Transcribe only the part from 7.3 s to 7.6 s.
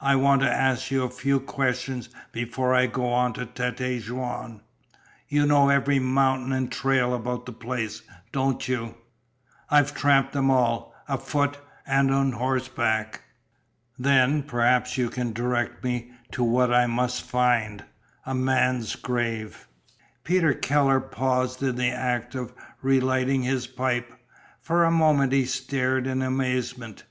the